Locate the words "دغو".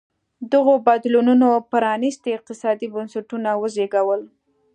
0.51-0.73